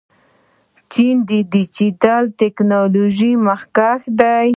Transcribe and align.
چین 0.93 1.17
په 1.27 1.37
ډیجیټل 1.53 2.23
تکنالوژۍ 2.41 3.33
کې 3.35 3.41
مخکښ 3.47 4.01
دی. 4.19 4.49